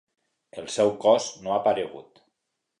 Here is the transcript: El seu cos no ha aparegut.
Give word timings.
El 0.61 0.69
seu 0.77 0.89
cos 1.05 1.29
no 1.45 1.53
ha 1.53 1.61
aparegut. 1.61 2.27